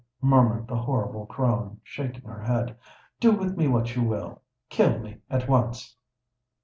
[0.23, 2.75] murmured the horrible crone, shaking her head.
[3.19, 5.95] "Do with me what you will—kill me at once!"